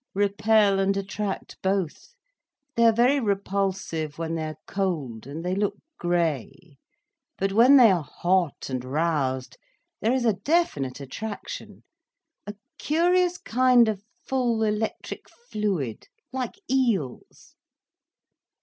[0.15, 2.15] "Repel and attract, both.
[2.75, 6.77] They are very repulsive when they are cold, and they look grey.
[7.37, 9.59] But when they are hot and roused,
[10.01, 17.53] there is a definite attraction—a curious kind of full electric fluid—like eels."